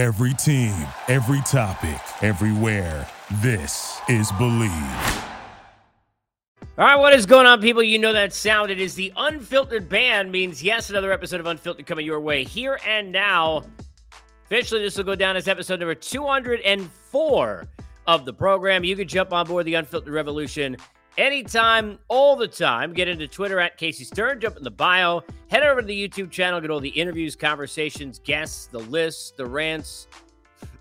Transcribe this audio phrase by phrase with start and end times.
[0.00, 0.74] Every team,
[1.08, 3.06] every topic, everywhere.
[3.42, 5.24] This is Bleav.
[6.78, 7.82] All right, what is going on, people?
[7.82, 8.70] You know that sound.
[8.70, 12.80] It is the Unfiltered Band, means yes, another episode of Unfiltered coming your way here
[12.86, 13.62] and now.
[14.46, 17.68] Officially, this will go down as episode number 204
[18.06, 18.84] of the program.
[18.84, 20.78] You can jump on board the Unfiltered Revolution
[21.18, 22.92] anytime, all the time.
[22.92, 26.30] Get into Twitter at Casey Stern, jump in the bio, head over to the YouTube
[26.30, 30.08] channel, get all the interviews, conversations, guests, the lists, the rants,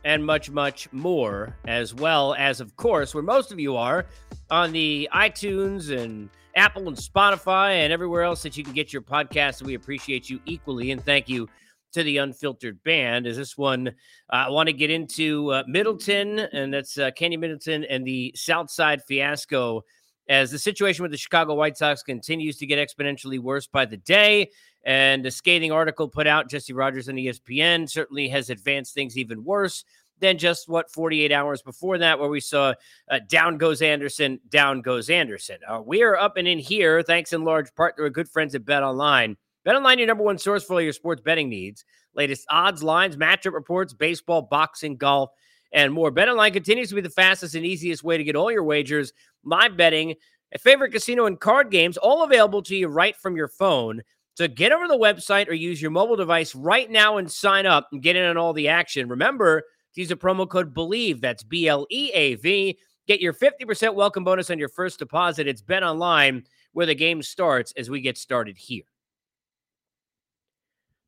[0.04, 4.06] and much, much more, as well as, of course, where most of you are
[4.50, 9.02] on the iTunes and Apple and Spotify and everywhere else that you can get your
[9.02, 9.62] podcast.
[9.62, 11.48] We appreciate you equally and thank you
[11.94, 13.28] to the unfiltered band.
[13.28, 13.92] Is this one uh,
[14.32, 19.02] I want to get into uh, Middleton, and that's uh, Kenny Middleton and the Southside
[19.04, 19.84] fiasco
[20.30, 23.98] as the situation with the Chicago White Sox continues to get exponentially worse by the
[23.98, 24.52] day.
[24.86, 29.44] And a scathing article put out, Jesse Rogers on ESPN, certainly has advanced things even
[29.44, 29.84] worse
[30.20, 32.74] than just what 48 hours before that, where we saw
[33.10, 35.58] uh, down goes Anderson, down goes Anderson.
[35.68, 38.54] Uh, we are up and in here, thanks in large part to our good friends
[38.54, 39.36] at Bet Online.
[39.66, 41.86] Bet Online, your number one source for all your sports betting needs.
[42.14, 45.32] Latest odds, lines, matchup reports, baseball, boxing, golf,
[45.72, 46.12] and more.
[46.12, 49.78] BetOnline continues to be the fastest and easiest way to get all your wagers, live
[49.78, 50.16] betting,
[50.54, 54.02] a favorite casino and card games, all available to you right from your phone.
[54.36, 57.66] So get over to the website or use your mobile device right now and sign
[57.66, 59.10] up and get in on all the action.
[59.10, 61.20] Remember to use a promo code BLEAV.
[61.22, 62.78] That's B L E A V.
[63.08, 65.48] Get your 50% welcome bonus on your first deposit.
[65.48, 68.84] It's Bet Online where the game starts as we get started here.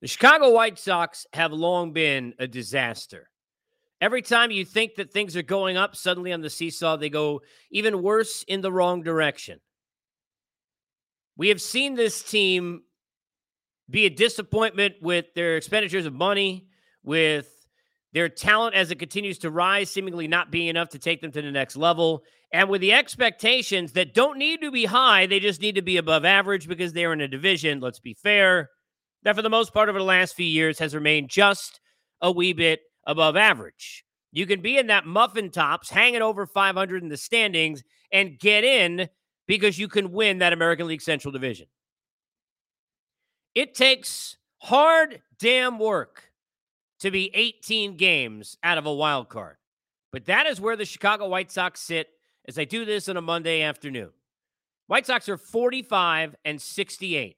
[0.02, 3.29] The Chicago White Sox have long been a disaster.
[4.02, 7.41] Every time you think that things are going up, suddenly on the seesaw, they go
[7.69, 9.59] even worse in the wrong direction.
[11.38, 12.81] We have seen this team
[13.89, 16.67] be a disappointment with their expenditures of money,
[17.03, 17.47] with
[18.13, 21.41] their talent as it continues to rise, seemingly not being enough to take them to
[21.41, 25.61] the next level, and with the expectations that don't need to be high, they just
[25.61, 28.70] need to be above average because they're in a division, let's be fair,
[29.23, 31.80] that for the most part over the last few years has remained just
[32.20, 34.06] a wee bit above average.
[34.32, 38.64] You can be in that muffin tops, hanging over 500 in the standings, and get
[38.64, 39.10] in
[39.48, 41.67] because you can win that American League Central Division.
[43.54, 46.32] It takes hard damn work
[47.00, 49.58] to be 18 games out of a wild card.
[50.12, 52.10] But that is where the Chicago White Sox sit
[52.48, 54.12] as I do this on a Monday afternoon.
[54.88, 57.38] White Sox are 45 and 68.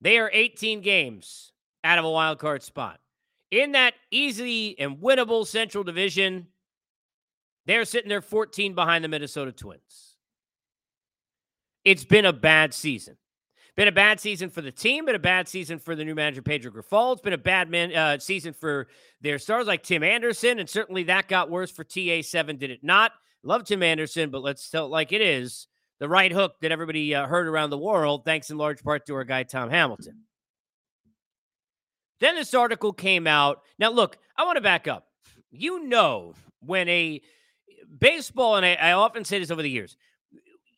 [0.00, 1.52] They are 18 games
[1.82, 2.98] out of a wild card spot
[3.50, 6.48] in that easy and winnable Central Division,
[7.66, 10.16] they're sitting there 14 behind the Minnesota Twins.
[11.84, 13.16] It's been a bad season.
[13.76, 16.42] Been a bad season for the team, been a bad season for the new manager,
[16.42, 17.14] Pedro Grifol.
[17.14, 18.86] It's been a bad man, uh, season for
[19.20, 23.12] their stars like Tim Anderson, and certainly that got worse for TA7, did it not?
[23.42, 25.66] Love Tim Anderson, but let's tell it like it is.
[25.98, 29.14] The right hook that everybody uh, heard around the world, thanks in large part to
[29.16, 30.20] our guy, Tom Hamilton.
[32.20, 33.62] Then this article came out.
[33.78, 35.06] Now, look, I want to back up.
[35.50, 37.20] You know, when a
[37.98, 39.96] baseball, and I, I often say this over the years,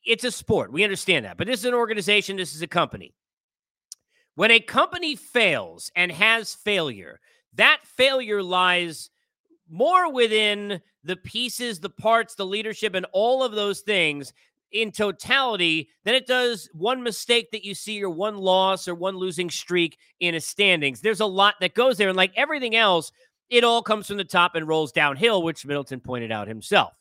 [0.04, 0.72] it's a sport.
[0.72, 1.36] We understand that.
[1.36, 3.14] But this is an organization, this is a company.
[4.34, 7.20] When a company fails and has failure,
[7.54, 9.10] that failure lies
[9.68, 14.32] more within the pieces, the parts, the leadership, and all of those things
[14.72, 19.16] in totality than it does one mistake that you see or one loss or one
[19.16, 21.00] losing streak in a standings.
[21.00, 22.08] There's a lot that goes there.
[22.08, 23.12] And like everything else,
[23.48, 26.92] it all comes from the top and rolls downhill, which Middleton pointed out himself.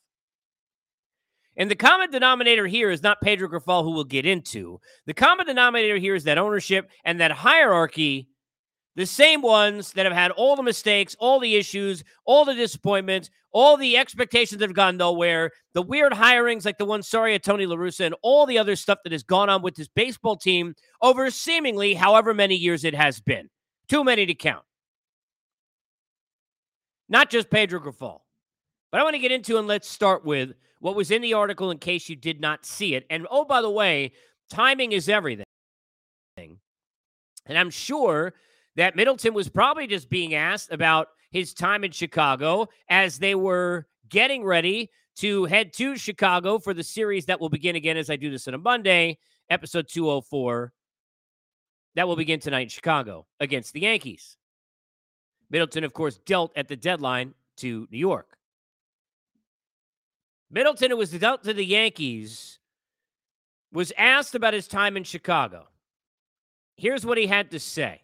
[1.57, 4.79] And the common denominator here is not Pedro Grifol, who we'll get into.
[5.05, 8.27] The common denominator here is that ownership and that hierarchy
[8.95, 13.29] the same ones that have had all the mistakes, all the issues, all the disappointments,
[13.51, 17.43] all the expectations that have gone nowhere, the weird hirings like the one, sorry, at
[17.43, 20.37] Tony La Russa, and all the other stuff that has gone on with this baseball
[20.37, 23.49] team over seemingly however many years it has been.
[23.87, 24.63] Too many to count.
[27.07, 28.21] Not just Pedro Grifol.
[28.91, 31.71] But I want to get into and let's start with what was in the article
[31.71, 33.05] in case you did not see it.
[33.09, 34.13] And oh, by the way,
[34.49, 35.45] timing is everything.
[36.37, 38.33] And I'm sure
[38.75, 43.87] that Middleton was probably just being asked about his time in Chicago as they were
[44.09, 48.15] getting ready to head to Chicago for the series that will begin again as I
[48.15, 49.17] do this on a Monday,
[49.49, 50.73] episode 204.
[51.95, 54.37] That will begin tonight in Chicago against the Yankees.
[55.49, 58.37] Middleton, of course, dealt at the deadline to New York.
[60.51, 62.59] Middleton, who was dealt to the Yankees,
[63.71, 65.67] was asked about his time in Chicago.
[66.75, 68.01] Here's what he had to say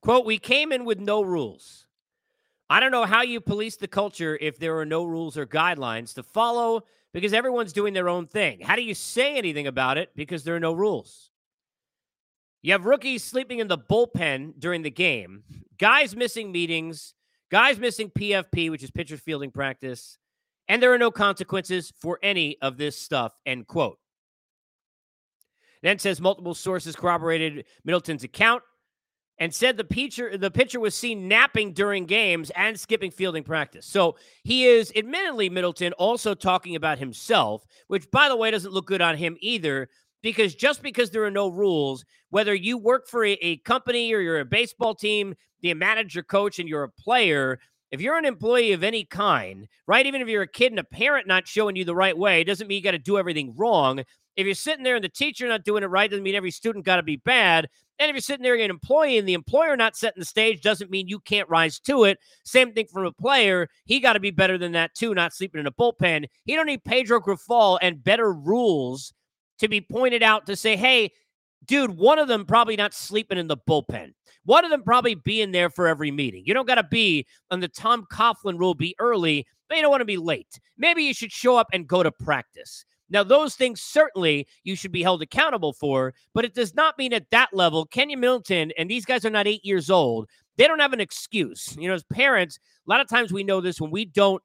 [0.00, 1.86] Quote, we came in with no rules.
[2.70, 6.14] I don't know how you police the culture if there are no rules or guidelines
[6.14, 6.84] to follow
[7.14, 8.60] because everyone's doing their own thing.
[8.60, 11.30] How do you say anything about it because there are no rules?
[12.60, 15.44] You have rookies sleeping in the bullpen during the game,
[15.78, 17.14] guys missing meetings,
[17.50, 20.18] guys missing PFP, which is pitcher fielding practice,
[20.68, 23.32] and there are no consequences for any of this stuff.
[23.46, 23.98] End quote.
[25.82, 28.62] Then says multiple sources corroborated Middleton's account
[29.38, 33.86] and said the pitcher the pitcher was seen napping during games and skipping fielding practice.
[33.86, 38.86] So he is admittedly Middleton also talking about himself, which by the way doesn't look
[38.86, 39.88] good on him either
[40.22, 44.20] because just because there are no rules, whether you work for a, a company or
[44.20, 47.58] you're a baseball team, the manager, coach, and you're a player,
[47.90, 50.84] if you're an employee of any kind, right, even if you're a kid and a
[50.84, 54.00] parent not showing you the right way, doesn't mean you got to do everything wrong.
[54.36, 56.84] If you're sitting there and the teacher not doing it right, doesn't mean every student
[56.84, 57.68] got to be bad.
[57.98, 60.90] And if you're sitting there an employee and the employer not setting the stage, doesn't
[60.90, 62.18] mean you can't rise to it.
[62.44, 63.68] Same thing from a player.
[63.86, 66.26] He got to be better than that too, not sleeping in a bullpen.
[66.44, 69.12] He don't need Pedro Grifol and better rules
[69.58, 71.10] to be pointed out to say, hey,
[71.66, 74.12] dude, one of them probably not sleeping in the bullpen.
[74.44, 76.44] One of them probably being there for every meeting.
[76.46, 79.90] You don't got to be on the Tom Coughlin rule, be early, but you don't
[79.90, 80.58] want to be late.
[80.78, 82.84] Maybe you should show up and go to practice.
[83.10, 87.12] Now, those things certainly you should be held accountable for, but it does not mean
[87.12, 90.80] at that level, Keynan Middleton, and these guys are not eight years old, they don't
[90.80, 91.76] have an excuse.
[91.78, 94.42] You know, as parents, a lot of times we know this when we don't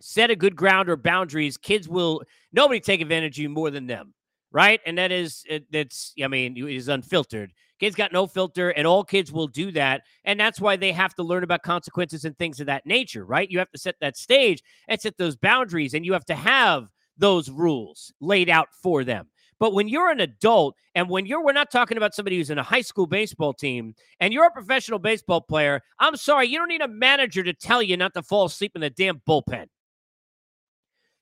[0.00, 2.22] set a good ground or boundaries, kids will,
[2.52, 4.14] nobody take advantage of you more than them,
[4.52, 4.80] right?
[4.86, 7.52] And that is, that's, I mean, it is unfiltered.
[7.80, 10.02] Kids got no filter, and all kids will do that.
[10.24, 13.50] And that's why they have to learn about consequences and things of that nature, right?
[13.50, 16.92] You have to set that stage and set those boundaries, and you have to have
[17.18, 19.28] those rules laid out for them.
[19.60, 22.58] But when you're an adult and when you're, we're not talking about somebody who's in
[22.58, 26.68] a high school baseball team and you're a professional baseball player, I'm sorry, you don't
[26.68, 29.66] need a manager to tell you not to fall asleep in the damn bullpen.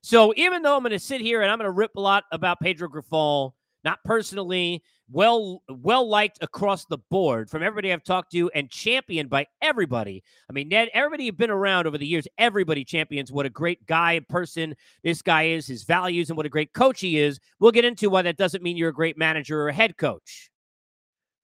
[0.03, 2.25] So even though I'm going to sit here and I'm going to rip a lot
[2.31, 3.53] about Pedro Grifol,
[3.83, 9.31] not personally, well well liked across the board from everybody I've talked to and championed
[9.31, 10.23] by everybody.
[10.51, 13.87] I mean, Ned, everybody you've been around over the years, everybody champions what a great
[13.87, 14.75] guy person
[15.05, 17.39] this guy is, his values, and what a great coach he is.
[17.61, 20.51] We'll get into why that doesn't mean you're a great manager or a head coach.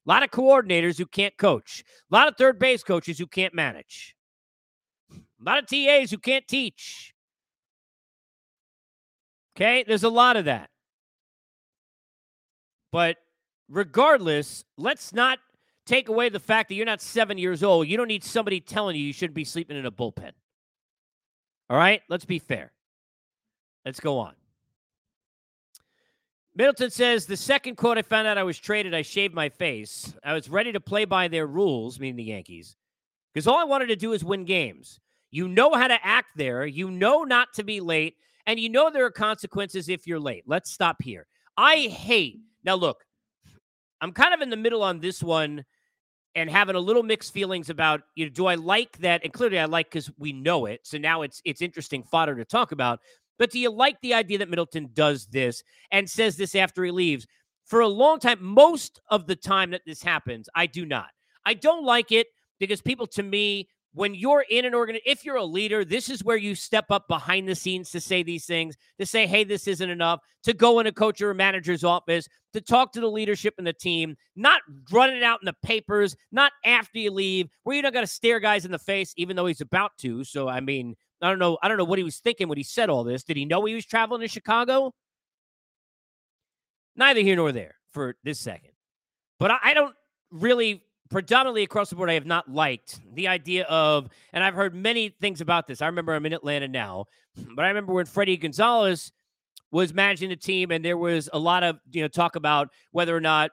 [0.07, 3.55] A lot of coordinators who can't coach, a lot of third base coaches who can't
[3.55, 4.17] manage,
[5.13, 7.15] a lot of TAs who can't teach.
[9.55, 10.71] Okay, there's a lot of that.
[12.91, 13.17] But
[13.73, 15.39] regardless, let's not
[15.87, 17.89] take away the fact that you're not seven years old.
[17.89, 20.33] You don't need somebody telling you you shouldn't be sleeping in a bullpen.
[21.71, 22.73] All right, let's be fair.
[23.85, 24.35] Let's go on.
[26.55, 30.13] Middleton says the second quote I found out I was traded, I shaved my face.
[30.23, 32.77] I was ready to play by their rules, meaning the Yankees,
[33.33, 35.01] because all I wanted to do is win games.
[35.31, 38.17] You know how to act there, you know not to be late,
[38.47, 40.45] and you know there are consequences if you're late.
[40.47, 41.27] Let's stop here.
[41.57, 43.03] I hate, now look,
[44.03, 45.65] I'm kind of in the middle on this one
[46.35, 49.23] and having a little mixed feelings about you know do I like that?
[49.25, 52.45] And clearly I like cuz we know it so now it's it's interesting fodder to
[52.45, 53.01] talk about.
[53.39, 56.91] But do you like the idea that Middleton does this and says this after he
[56.91, 57.27] leaves?
[57.65, 61.09] For a long time most of the time that this happens I do not.
[61.47, 62.27] I don't like it
[62.59, 66.25] because people to me when you're in an organ, if you're a leader, this is
[66.25, 69.69] where you step up behind the scenes to say these things, to say, hey, this
[69.69, 73.11] isn't enough, to go in a coach or a manager's office, to talk to the
[73.11, 77.49] leadership and the team, not running it out in the papers, not after you leave,
[77.65, 80.25] where you're not going to stare guys in the face, even though he's about to.
[80.25, 81.59] So, I mean, I don't know.
[81.63, 83.23] I don't know what he was thinking when he said all this.
[83.23, 84.93] Did he know he was traveling to Chicago?
[86.97, 88.73] Neither here nor there for this second.
[89.39, 89.95] But I, I don't
[90.31, 94.75] really predominantly across the board, I have not liked the idea of, and I've heard
[94.75, 95.83] many things about this.
[95.83, 97.05] I remember I'm in Atlanta now,
[97.55, 99.13] but I remember when Fredi Gonzalez
[99.71, 103.17] was managing the team, and there was a lot of you know talk about whether
[103.17, 103.53] or not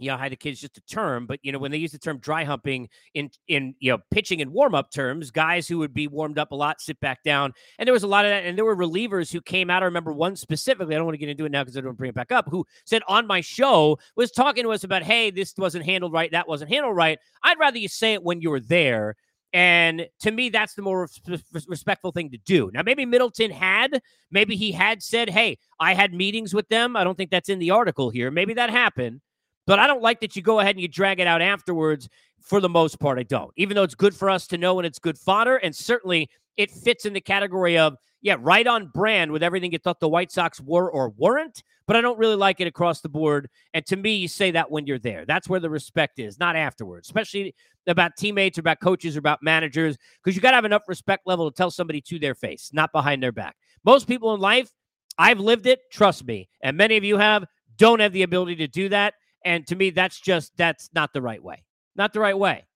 [0.00, 1.98] you know, how the kids just a term, but you know, when they use the
[1.98, 5.92] term dry humping in in you know pitching and warm up terms, guys who would
[5.92, 8.44] be warmed up a lot sit back down, and there was a lot of that,
[8.44, 9.82] and there were relievers who came out.
[9.82, 10.94] I remember one specifically.
[10.94, 12.48] I don't want to get into it now because I don't bring it back up.
[12.48, 16.32] Who said on my show was talking to us about, hey, this wasn't handled right,
[16.32, 17.18] that wasn't handled right.
[17.42, 19.16] I'd rather you say it when you were there.
[19.52, 21.08] And to me, that's the more
[21.52, 22.70] respectful thing to do.
[22.72, 26.96] Now, maybe Middleton had, maybe he had said, Hey, I had meetings with them.
[26.96, 28.30] I don't think that's in the article here.
[28.30, 29.20] Maybe that happened.
[29.66, 32.08] But I don't like that you go ahead and you drag it out afterwards.
[32.40, 33.52] For the most part, I don't.
[33.56, 36.70] Even though it's good for us to know and it's good fodder, and certainly it
[36.70, 40.30] fits in the category of yeah, right on brand with everything you thought the White
[40.30, 43.48] Sox were or weren't, but I don't really like it across the board.
[43.72, 45.24] And to me, you say that when you're there.
[45.24, 47.54] That's where the respect is, not afterwards, especially
[47.86, 51.26] about teammates or about coaches or about managers, because you got to have enough respect
[51.26, 53.56] level to tell somebody to their face, not behind their back.
[53.84, 54.70] Most people in life,
[55.16, 58.68] I've lived it, trust me, and many of you have, don't have the ability to
[58.68, 59.14] do that.
[59.44, 61.64] And to me, that's just, that's not the right way.
[61.96, 62.66] Not the right way.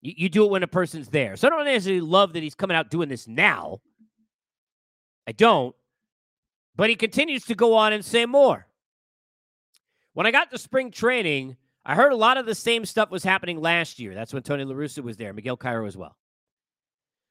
[0.00, 1.36] You, you do it when a person's there.
[1.36, 3.80] So I don't necessarily love that he's coming out doing this now.
[5.26, 5.74] I don't.
[6.76, 8.66] But he continues to go on and say more.
[10.14, 13.24] When I got to spring training, I heard a lot of the same stuff was
[13.24, 14.14] happening last year.
[14.14, 16.16] That's when Tony La Russa was there, Miguel Cairo as well.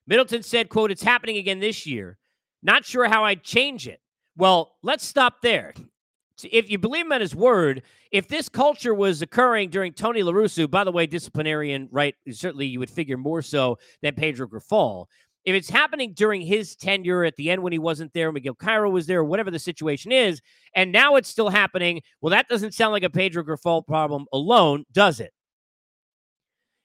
[0.07, 2.17] Middleton said, quote, it's happening again this year.
[2.63, 4.01] Not sure how I'd change it.
[4.35, 5.73] Well, let's stop there.
[6.49, 10.31] If you believe him at his word, if this culture was occurring during Tony La
[10.31, 12.15] Russa, by the way, disciplinarian, right?
[12.31, 15.07] Certainly you would figure more so than Pedro Grifol
[15.43, 18.89] if it's happening during his tenure at the end when he wasn't there, Miguel Cairo
[18.89, 20.41] was there, whatever the situation is,
[20.75, 24.85] and now it's still happening, well, that doesn't sound like a Pedro Grifol problem alone,
[24.91, 25.33] does it?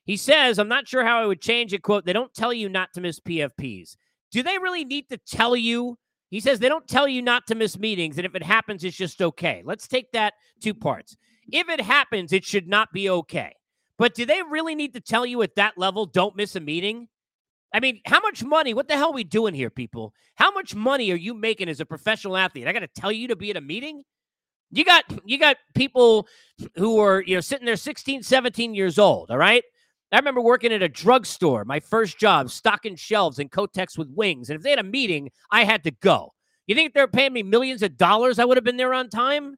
[0.05, 1.83] He says, I'm not sure how I would change it.
[1.83, 3.97] Quote, they don't tell you not to miss PFPs.
[4.31, 5.99] Do they really need to tell you?
[6.31, 8.97] He says they don't tell you not to miss meetings, and if it happens, it's
[8.97, 9.63] just okay.
[9.65, 11.17] Let's take that two parts.
[11.53, 13.55] If it happens, it should not be okay.
[13.99, 17.09] But do they really need to tell you at that level, don't miss a meeting?
[17.73, 18.75] I mean, how much money?
[18.75, 20.15] What the hell are we doing here, people?
[20.35, 22.67] How much money are you making as a professional athlete?
[22.67, 24.03] I got to tell you to be at a meeting.
[24.71, 26.27] You got you got people
[26.75, 29.63] who are, you know, sitting there 16, 17 years old, all right?
[30.13, 34.49] I remember working at a drugstore, my first job, stocking shelves and Kotex with wings.
[34.49, 36.33] And if they had a meeting, I had to go.
[36.67, 39.57] You think they're paying me millions of dollars, I would have been there on time?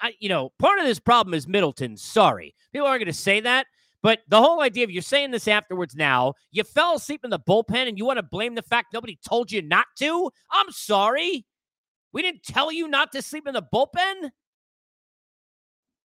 [0.00, 1.96] I, you know, part of this problem is Middleton.
[1.96, 2.54] Sorry.
[2.72, 3.66] People aren't going to say that.
[4.02, 7.38] But the whole idea of you're saying this afterwards now, you fell asleep in the
[7.38, 10.30] bullpen and you want to blame the fact nobody told you not to?
[10.50, 11.46] I'm sorry.
[12.12, 14.30] We didn't tell you not to sleep in the bullpen?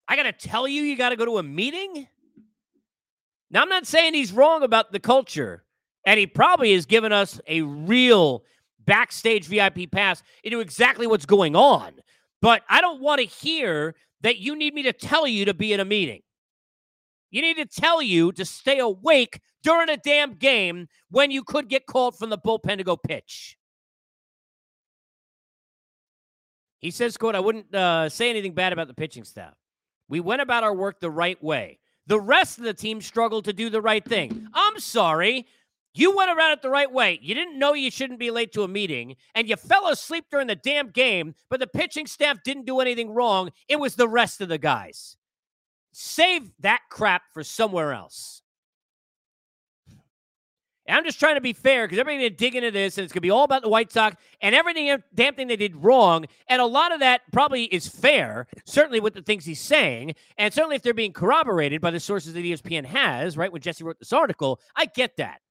[0.07, 2.07] I got to tell you, you got to go to a meeting?
[3.51, 5.65] Now, I'm not saying he's wrong about the culture,
[6.05, 8.45] and he probably has given us a real
[8.85, 11.93] backstage VIP pass into exactly what's going on.
[12.41, 15.73] But I don't want to hear that you need me to tell you to be
[15.73, 16.23] in a meeting.
[17.31, 21.69] You need to tell you to stay awake during a damn game when you could
[21.69, 23.57] get called from the bullpen to go pitch.
[26.81, 29.55] He says, quote, I wouldn't uh, say anything bad about the pitching staff.
[30.09, 31.81] We went about our work the right way.
[32.09, 34.49] The rest of the team struggled to do the right thing.
[34.55, 35.47] I'm sorry.
[35.93, 37.19] You went around it the right way.
[37.23, 40.47] You didn't know you shouldn't be late to a meeting, and you fell asleep during
[40.47, 43.51] the damn game, but the pitching staff didn't do anything wrong.
[43.69, 45.17] It was the rest of the guys.
[45.93, 48.43] Save that crap for somewhere else.
[50.89, 53.05] And I'm just trying to be fair because everybody's going to dig into this and
[53.05, 55.77] it's going to be all about the White Sox and everything, damn thing they did
[55.77, 56.25] wrong.
[56.49, 60.15] And a lot of that probably is fair, certainly with the things he's saying.
[60.39, 63.53] And certainly if they're being corroborated by the sources that ESPN has, right?
[63.53, 65.43] When Jesse wrote this article, I get that.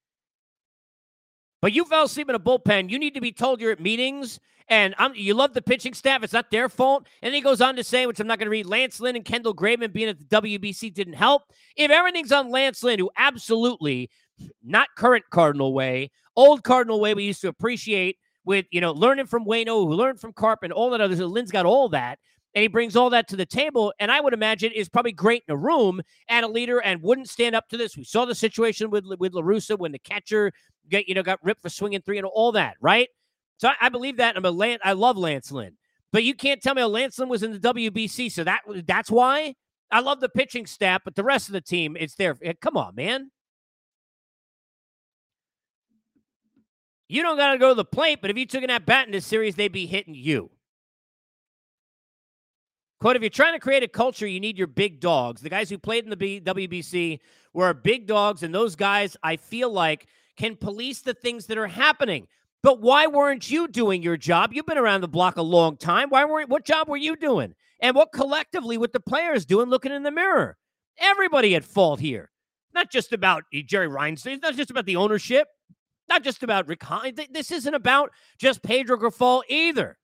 [1.62, 2.90] But you fell asleep in a bullpen.
[2.90, 4.40] You need to be told you're at meetings
[4.70, 6.24] and I'm, you love the pitching staff.
[6.24, 7.08] It's not their fault.
[7.22, 9.24] And he goes on to say, which I'm not going to read Lance Lynn and
[9.24, 11.44] Kendall Graveman being at the WBC didn't help.
[11.76, 14.10] If everything's on Lance Lynn, who absolutely
[14.64, 19.28] not current Cardinal way, old Cardinal way we used to appreciate with, you know, learning
[19.28, 21.16] from Waino, who learned from Carp and all that other.
[21.16, 22.20] So Lynn's got all that.
[22.56, 23.94] And he brings all that to the table.
[24.00, 27.30] And I would imagine is probably great in a room and a leader and wouldn't
[27.30, 27.96] stand up to this.
[27.96, 30.52] We saw the situation with, with La Russa when the catcher
[30.90, 33.10] get, you know, got ripped for swinging three and all that, right?
[33.58, 34.38] So I, I believe that.
[34.38, 35.74] I'm a Lance, I love Lance Lynn,
[36.12, 39.56] but you can't tell me Lance Lynn was in the WBC, so that that's why
[39.92, 42.38] I love the pitching staff, but the rest of the team, it's there.
[42.42, 43.32] Eh, come on, man.
[47.08, 49.06] You don't got to go to the plate, but if you took an at bat
[49.06, 50.50] in this series, they'd be hitting you.
[53.00, 55.42] Quote, if you're trying to create a culture, you need your big dogs.
[55.42, 57.20] The guys who played in the B- WBC
[57.54, 61.68] were big dogs, and those guys, I feel like, can police the things that are
[61.68, 62.28] happening.
[62.64, 64.52] But why weren't you doing your job?
[64.52, 66.10] You've been around the block a long time.
[66.10, 67.54] Why weren't what job were you doing?
[67.80, 70.58] And what collectively with the players doing looking in the mirror?
[70.98, 72.32] Everybody at fault here.
[72.74, 75.48] Not just about uh, Jerry Reinsdorf, not just about the ownership,
[76.10, 77.20] not just about Rick Hines.
[77.32, 79.98] This isn't about just Pedro Grifol either.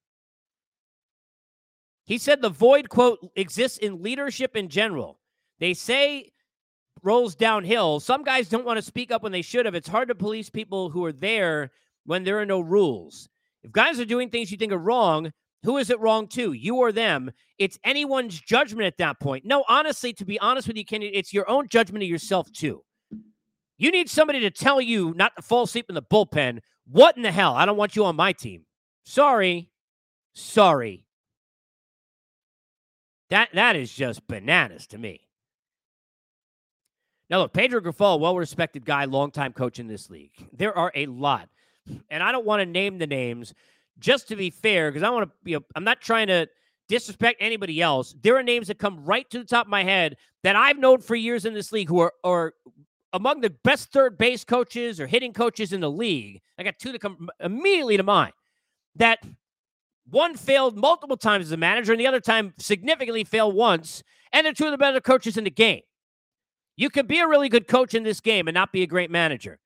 [2.05, 5.19] He said the void, quote, exists in leadership in general.
[5.60, 6.31] They say
[7.01, 8.00] rolls downhill.
[8.00, 9.75] Some guys don't want to speak up when they should have.
[9.75, 11.72] It's hard to police people who are there
[12.05, 13.29] when there are no rules.
[13.63, 15.31] If guys are doing things you think are wrong,
[15.63, 16.51] who is it wrong to?
[16.51, 17.31] You or them?
[17.57, 19.45] It's anyone's judgment at that point.
[19.45, 22.83] No, honestly, to be honest with you, Kenny, it's your own judgment of yourself too.
[23.77, 26.60] You need somebody to tell you not to fall asleep in the bullpen.
[26.86, 27.56] What in the hell?
[27.56, 28.65] I don't want you on my team.
[29.03, 29.70] Sorry.
[30.34, 31.06] Sorry.
[33.30, 35.22] That that is just bananas to me.
[37.30, 40.34] Now, look, Pedro Grifol, well respected guy, longtime coach in this league.
[40.51, 41.50] There are a lot.
[42.10, 43.53] And I don't want to name the names
[44.00, 46.48] just to be fair, because I want to, you know, I'm not trying to
[46.89, 48.13] disrespect anybody else.
[48.22, 51.00] There are names that come right to the top of my head that I've known
[51.00, 52.53] for years in this league who are, are
[53.13, 56.41] among the best third base coaches or hitting coaches in the league.
[56.58, 58.34] I got two that come immediately to mind
[58.96, 59.20] that
[60.10, 64.03] one failed multiple times as a manager and the other time significantly failed once.
[64.32, 65.82] And they're two of the better coaches in the game.
[66.75, 69.12] You could be a really good coach in this game and not be a great
[69.12, 69.60] manager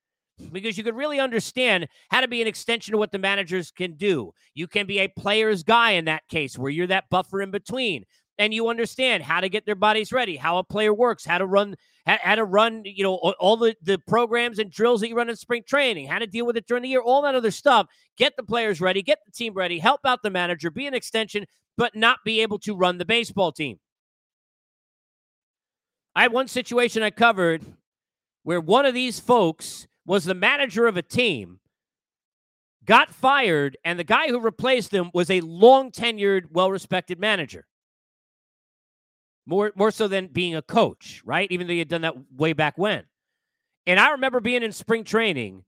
[0.52, 3.94] because you could really understand how to be an extension of what the managers can
[3.94, 4.34] do.
[4.54, 8.04] You can be a player's guy in that case where you're that buffer in between
[8.38, 11.46] and you understand how to get their bodies ready, how a player works, how to
[11.46, 11.76] run
[12.08, 15.30] how, how to run, you know, all the the programs and drills that you run
[15.30, 17.88] in spring training, how to deal with it during the year, all that other stuff.
[18.18, 21.46] Get the players ready, get the team ready, help out the manager, be an extension,
[21.76, 23.80] but not be able to run the baseball team.
[26.16, 27.64] I had one situation I covered
[28.44, 31.60] where one of these folks was the manager of a team,
[32.86, 37.68] got fired, and the guy who replaced him was a long tenured, well respected manager.
[39.48, 41.50] More, more so than being a coach, right?
[41.52, 43.06] Even though he had done that way back when.
[43.88, 45.64] And I remember being in spring training,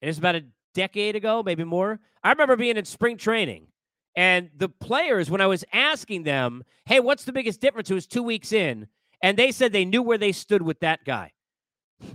[0.00, 2.00] and it's about a decade ago, maybe more.
[2.22, 3.66] I remember being in spring training,
[4.14, 7.90] and the players, when I was asking them, hey, what's the biggest difference?
[7.90, 8.86] It was two weeks in
[9.22, 11.32] and they said they knew where they stood with that guy.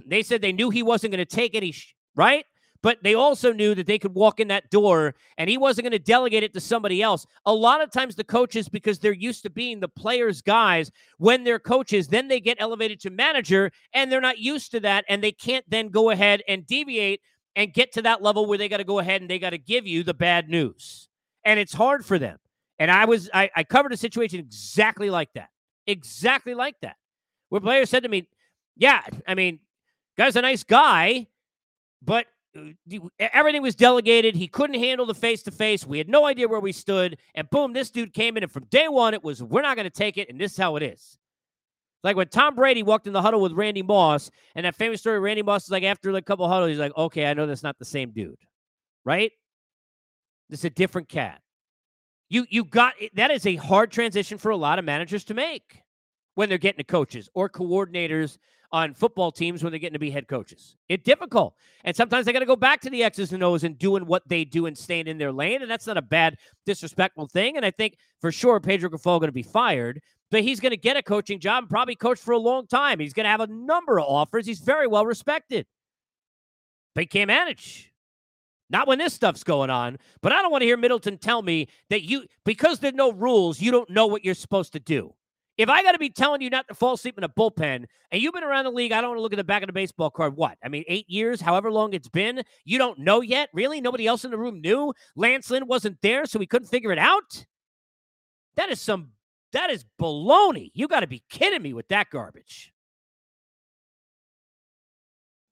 [0.06, 2.46] They said they knew he wasn't going to take any, sh- right?
[2.84, 5.92] But they also knew that they could walk in that door and he wasn't going
[5.92, 7.28] to delegate it to somebody else.
[7.46, 11.44] A lot of times, the coaches, because they're used to being the players' guys when
[11.44, 15.06] they're coaches, then they get elevated to manager and they're not used to that.
[15.10, 17.22] And they can't then go ahead and deviate
[17.56, 19.58] and get to that level where they got to go ahead and they got to
[19.58, 21.08] give you the bad news.
[21.46, 22.40] And it's hard for them.
[22.80, 25.50] And I was, I, I covered a situation exactly like that
[25.88, 26.96] exactly like that.
[27.50, 28.28] Where players said to me,
[28.76, 29.60] Yeah, I mean,
[30.18, 31.28] guy's a nice guy,
[32.02, 32.26] but
[33.20, 34.36] everything was delegated.
[34.36, 35.86] He couldn't handle the face to face.
[35.86, 37.18] We had no idea where we stood.
[37.36, 38.44] And boom, this dude came in.
[38.44, 40.30] And from day one, it was, We're not going to take it.
[40.30, 41.18] And this is how it is.
[42.04, 45.20] Like when Tom Brady walked in the huddle with Randy Moss, and that famous story,
[45.20, 47.78] Randy Moss is like, after a couple huddles, he's like, okay, I know that's not
[47.78, 48.40] the same dude,
[49.06, 49.32] right?
[50.50, 51.42] This is a different cat.
[52.30, 55.82] You you got that is a hard transition for a lot of managers to make
[56.36, 58.38] when they're getting to coaches or coordinators
[58.72, 60.76] on football teams when they're getting to be head coaches.
[60.88, 61.56] It's difficult.
[61.84, 64.28] And sometimes they got to go back to the X's and O's and doing what
[64.28, 65.62] they do and staying in their lane.
[65.62, 67.58] And that's not a bad, disrespectful thing.
[67.58, 70.78] And I think for sure Pedro Grifol going to be fired, but he's going to
[70.78, 73.00] get a coaching job and probably coach for a long time.
[73.00, 74.46] He's going to have a number of offers.
[74.46, 75.66] He's very well respected.
[76.96, 77.92] He can't manage.
[78.70, 79.98] Not when this stuff's going on.
[80.22, 83.60] But I don't want to hear Middleton tell me that you, because there's no rules,
[83.60, 85.14] you don't know what you're supposed to do.
[85.62, 88.20] If I got to be telling you not to fall asleep in a bullpen, and
[88.20, 89.74] you've been around the league, I don't want to look at the back of the
[89.74, 90.36] baseball card.
[90.36, 90.58] What?
[90.64, 93.50] I mean, eight years, however long it's been, you don't know yet?
[93.54, 93.80] Really?
[93.80, 94.92] Nobody else in the room knew?
[95.16, 97.46] Lance Lynn wasn't there, so we couldn't figure it out?
[98.56, 99.10] That is some,
[99.54, 100.72] that is baloney.
[100.74, 102.74] You got to be kidding me with that garbage.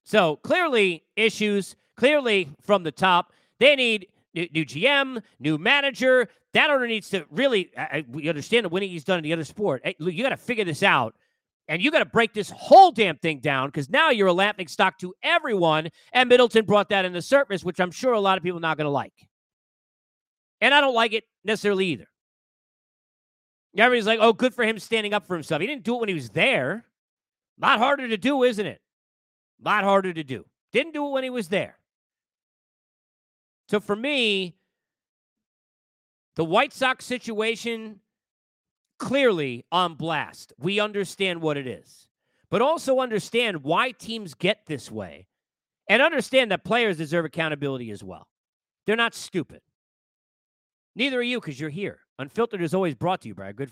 [0.05, 3.31] So clearly, issues clearly from the top.
[3.59, 6.27] They need new, new GM, new manager.
[6.53, 7.71] That owner needs to really.
[7.77, 9.81] I, we understand the winning he's done in the other sport.
[9.83, 11.15] Hey, you got to figure this out.
[11.67, 14.67] And you got to break this whole damn thing down because now you're a laughing
[14.67, 15.89] stock to everyone.
[16.11, 18.61] And Middleton brought that in the surface, which I'm sure a lot of people are
[18.61, 19.13] not going to like.
[20.61, 22.07] And I don't like it necessarily either.
[23.77, 25.61] Everybody's like, oh, good for him standing up for himself.
[25.61, 26.85] He didn't do it when he was there.
[27.61, 28.81] A lot harder to do, isn't it?
[29.63, 30.45] A lot harder to do.
[30.73, 31.78] Didn't do it when he was there.
[33.69, 34.55] So for me,
[36.35, 37.99] the White Sox situation
[38.97, 40.53] clearly on blast.
[40.57, 42.07] We understand what it is,
[42.49, 45.27] but also understand why teams get this way
[45.87, 48.27] and understand that players deserve accountability as well.
[48.87, 49.61] They're not stupid.
[50.95, 51.99] Neither are you because you're here.
[52.17, 53.71] Unfiltered is always brought to you by a good.